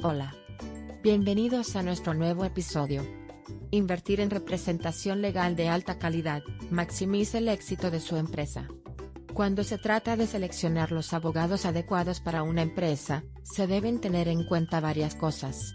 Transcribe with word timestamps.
Hola. 0.00 0.32
Bienvenidos 1.02 1.74
a 1.74 1.82
nuestro 1.82 2.14
nuevo 2.14 2.44
episodio. 2.44 3.04
Invertir 3.72 4.20
en 4.20 4.30
representación 4.30 5.20
legal 5.20 5.56
de 5.56 5.68
alta 5.68 5.98
calidad, 5.98 6.44
maximiza 6.70 7.38
el 7.38 7.48
éxito 7.48 7.90
de 7.90 7.98
su 7.98 8.16
empresa. 8.16 8.68
Cuando 9.34 9.64
se 9.64 9.76
trata 9.76 10.16
de 10.16 10.28
seleccionar 10.28 10.92
los 10.92 11.12
abogados 11.14 11.66
adecuados 11.66 12.20
para 12.20 12.44
una 12.44 12.62
empresa, 12.62 13.24
se 13.42 13.66
deben 13.66 14.00
tener 14.00 14.28
en 14.28 14.44
cuenta 14.46 14.78
varias 14.78 15.16
cosas. 15.16 15.74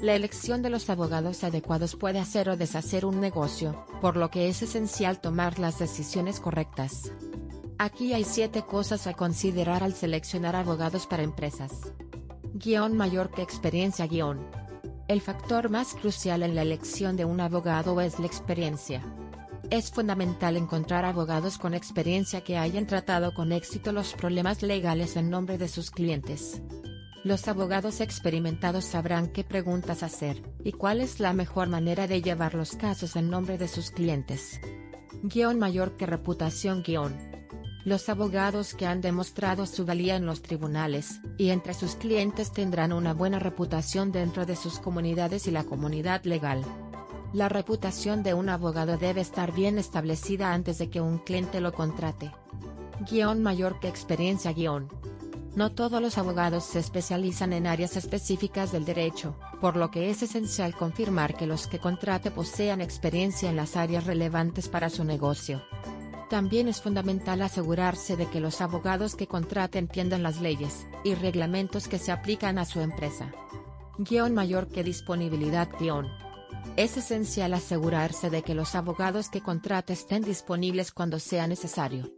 La 0.00 0.16
elección 0.16 0.62
de 0.62 0.70
los 0.70 0.90
abogados 0.90 1.44
adecuados 1.44 1.94
puede 1.94 2.18
hacer 2.18 2.48
o 2.48 2.56
deshacer 2.56 3.06
un 3.06 3.20
negocio, 3.20 3.86
por 4.00 4.16
lo 4.16 4.28
que 4.28 4.48
es 4.48 4.60
esencial 4.62 5.20
tomar 5.20 5.60
las 5.60 5.78
decisiones 5.78 6.40
correctas. 6.40 7.12
Aquí 7.78 8.12
hay 8.12 8.24
7 8.24 8.62
cosas 8.62 9.06
a 9.06 9.14
considerar 9.14 9.84
al 9.84 9.94
seleccionar 9.94 10.56
abogados 10.56 11.06
para 11.06 11.22
empresas. 11.22 11.92
Guión 12.54 12.98
mayor 12.98 13.30
que 13.30 13.40
experiencia 13.40 14.06
guion. 14.06 14.46
El 15.08 15.22
factor 15.22 15.70
más 15.70 15.94
crucial 15.94 16.42
en 16.42 16.54
la 16.54 16.60
elección 16.60 17.16
de 17.16 17.24
un 17.24 17.40
abogado 17.40 17.98
es 18.02 18.18
la 18.18 18.26
experiencia. 18.26 19.02
Es 19.70 19.90
fundamental 19.90 20.58
encontrar 20.58 21.06
abogados 21.06 21.56
con 21.56 21.72
experiencia 21.72 22.42
que 22.42 22.58
hayan 22.58 22.86
tratado 22.86 23.32
con 23.32 23.52
éxito 23.52 23.92
los 23.92 24.12
problemas 24.12 24.60
legales 24.62 25.16
en 25.16 25.30
nombre 25.30 25.56
de 25.56 25.66
sus 25.66 25.90
clientes. 25.90 26.60
Los 27.24 27.48
abogados 27.48 28.02
experimentados 28.02 28.84
sabrán 28.84 29.28
qué 29.28 29.44
preguntas 29.44 30.02
hacer, 30.02 30.42
y 30.62 30.72
cuál 30.72 31.00
es 31.00 31.20
la 31.20 31.32
mejor 31.32 31.68
manera 31.68 32.06
de 32.06 32.20
llevar 32.20 32.54
los 32.54 32.76
casos 32.76 33.16
en 33.16 33.30
nombre 33.30 33.56
de 33.56 33.68
sus 33.68 33.90
clientes. 33.90 34.60
Guión 35.22 35.58
mayor 35.58 35.96
que 35.96 36.04
reputación 36.04 36.82
guion. 36.82 37.31
Los 37.84 38.08
abogados 38.08 38.74
que 38.74 38.86
han 38.86 39.00
demostrado 39.00 39.66
su 39.66 39.84
valía 39.84 40.14
en 40.14 40.24
los 40.24 40.40
tribunales, 40.40 41.20
y 41.36 41.50
entre 41.50 41.74
sus 41.74 41.96
clientes 41.96 42.52
tendrán 42.52 42.92
una 42.92 43.12
buena 43.12 43.40
reputación 43.40 44.12
dentro 44.12 44.46
de 44.46 44.54
sus 44.54 44.78
comunidades 44.78 45.48
y 45.48 45.50
la 45.50 45.64
comunidad 45.64 46.22
legal. 46.22 46.62
La 47.32 47.48
reputación 47.48 48.22
de 48.22 48.34
un 48.34 48.50
abogado 48.50 48.98
debe 48.98 49.20
estar 49.20 49.52
bien 49.52 49.78
establecida 49.78 50.52
antes 50.52 50.78
de 50.78 50.90
que 50.90 51.00
un 51.00 51.18
cliente 51.18 51.60
lo 51.60 51.72
contrate. 51.72 52.30
Guión 53.10 53.42
mayor 53.42 53.80
que 53.80 53.88
experiencia 53.88 54.52
guion. 54.52 54.88
No 55.56 55.72
todos 55.72 56.00
los 56.00 56.18
abogados 56.18 56.62
se 56.62 56.78
especializan 56.78 57.52
en 57.52 57.66
áreas 57.66 57.96
específicas 57.96 58.70
del 58.70 58.84
derecho, 58.84 59.36
por 59.60 59.76
lo 59.76 59.90
que 59.90 60.08
es 60.08 60.22
esencial 60.22 60.74
confirmar 60.76 61.34
que 61.34 61.48
los 61.48 61.66
que 61.66 61.80
contrate 61.80 62.30
posean 62.30 62.80
experiencia 62.80 63.50
en 63.50 63.56
las 63.56 63.76
áreas 63.76 64.06
relevantes 64.06 64.68
para 64.68 64.88
su 64.88 65.02
negocio. 65.02 65.62
También 66.32 66.66
es 66.66 66.80
fundamental 66.80 67.42
asegurarse 67.42 68.16
de 68.16 68.24
que 68.24 68.40
los 68.40 68.62
abogados 68.62 69.16
que 69.16 69.26
contrate 69.26 69.78
entiendan 69.78 70.22
las 70.22 70.40
leyes 70.40 70.86
y 71.04 71.14
reglamentos 71.14 71.88
que 71.88 71.98
se 71.98 72.10
aplican 72.10 72.56
a 72.56 72.64
su 72.64 72.80
empresa. 72.80 73.30
Guión 73.98 74.32
mayor 74.32 74.68
que 74.68 74.82
disponibilidad 74.82 75.68
guion. 75.78 76.08
Es 76.76 76.96
esencial 76.96 77.52
asegurarse 77.52 78.30
de 78.30 78.40
que 78.40 78.54
los 78.54 78.74
abogados 78.74 79.28
que 79.28 79.42
contrate 79.42 79.92
estén 79.92 80.22
disponibles 80.22 80.90
cuando 80.90 81.18
sea 81.18 81.46
necesario 81.46 82.10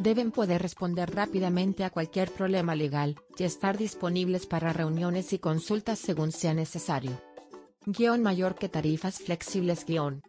deben 0.00 0.32
poder 0.32 0.60
responder 0.60 1.14
rápidamente 1.14 1.82
a 1.84 1.88
cualquier 1.88 2.30
problema 2.30 2.74
legal, 2.74 3.16
y 3.38 3.44
estar 3.44 3.78
disponibles 3.78 4.44
para 4.44 4.74
reuniones 4.74 5.32
y 5.32 5.38
consultas 5.38 5.98
según 5.98 6.30
sea 6.30 6.52
necesario. 6.52 7.18
Guión 7.86 8.22
mayor 8.22 8.56
que 8.56 8.68
tarifas 8.68 9.16
flexibles 9.16 9.86
guion. 9.86 10.22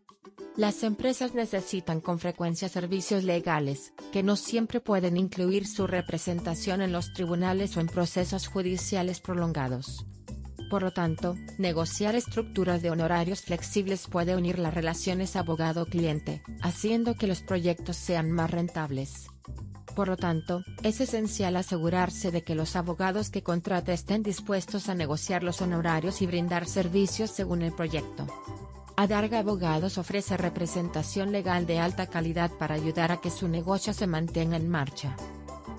Las 0.57 0.81
empresas 0.81 1.35
necesitan 1.35 2.01
con 2.01 2.17
frecuencia 2.17 2.67
servicios 2.67 3.23
legales, 3.23 3.93
que 4.11 4.23
no 4.23 4.35
siempre 4.35 4.81
pueden 4.81 5.15
incluir 5.15 5.67
su 5.67 5.85
representación 5.85 6.81
en 6.81 6.91
los 6.91 7.13
tribunales 7.13 7.77
o 7.77 7.79
en 7.79 7.85
procesos 7.85 8.47
judiciales 8.47 9.19
prolongados. 9.19 10.07
Por 10.71 10.81
lo 10.81 10.91
tanto, 10.91 11.35
negociar 11.59 12.15
estructuras 12.15 12.81
de 12.81 12.89
honorarios 12.89 13.43
flexibles 13.43 14.07
puede 14.07 14.35
unir 14.35 14.57
las 14.57 14.73
relaciones 14.73 15.35
abogado-cliente, 15.35 16.41
haciendo 16.63 17.13
que 17.13 17.27
los 17.27 17.43
proyectos 17.43 17.95
sean 17.95 18.31
más 18.31 18.49
rentables. 18.49 19.27
Por 19.95 20.07
lo 20.07 20.17
tanto, 20.17 20.63
es 20.81 21.01
esencial 21.01 21.55
asegurarse 21.55 22.31
de 22.31 22.41
que 22.41 22.55
los 22.55 22.75
abogados 22.75 23.29
que 23.29 23.43
contrate 23.43 23.93
estén 23.93 24.23
dispuestos 24.23 24.89
a 24.89 24.95
negociar 24.95 25.43
los 25.43 25.61
honorarios 25.61 26.23
y 26.23 26.25
brindar 26.25 26.65
servicios 26.65 27.29
según 27.29 27.61
el 27.61 27.73
proyecto. 27.73 28.25
Adarga 28.99 29.37
Abogados 29.37 29.99
ofrece 29.99 30.37
representación 30.37 31.31
legal 31.31 31.67
de 31.67 31.77
alta 31.77 32.07
calidad 32.07 32.49
para 32.57 32.73
ayudar 32.73 33.11
a 33.11 33.17
que 33.17 33.29
su 33.29 33.47
negocio 33.47 33.93
se 33.93 34.07
mantenga 34.07 34.57
en 34.57 34.67
marcha. 34.67 35.15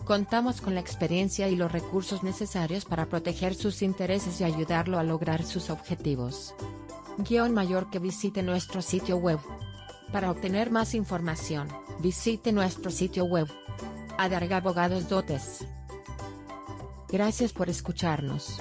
Contamos 0.05 0.61
con 0.61 0.75
la 0.77 0.81
experiencia 0.81 1.49
y 1.49 1.57
los 1.57 1.73
recursos 1.73 2.23
necesarios 2.23 2.85
para 2.85 3.07
proteger 3.07 3.57
sus 3.57 3.83
intereses 3.83 4.41
y 4.41 4.45
ayudarlo 4.45 5.01
a 5.01 5.03
lograr 5.03 5.43
sus 5.43 5.69
objetivos. 5.69 6.55
Guión 7.19 7.55
mayor 7.55 7.91
que 7.91 7.99
visite 7.99 8.45
nuestro 8.45 8.83
sitio 8.83 9.17
web. 9.17 9.41
Para 10.13 10.31
obtener 10.31 10.71
más 10.71 10.95
información, 10.95 11.67
visite 11.99 12.53
nuestro 12.53 12.93
sitio 12.93 13.25
web 13.25 13.49
Adarga 14.17 14.59
Abogados 14.59 15.09
Dotes. 15.09 15.67
Gracias 17.09 17.53
por 17.53 17.69
escucharnos. 17.69 18.55